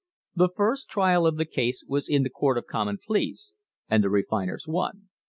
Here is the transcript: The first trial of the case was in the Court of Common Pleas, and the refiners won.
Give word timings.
The 0.35 0.49
first 0.55 0.89
trial 0.89 1.27
of 1.27 1.37
the 1.37 1.45
case 1.45 1.83
was 1.87 2.09
in 2.09 2.23
the 2.23 2.29
Court 2.31 2.57
of 2.57 2.65
Common 2.65 2.97
Pleas, 2.97 3.53
and 3.87 4.03
the 4.03 4.09
refiners 4.09 4.65
won. 4.67 5.09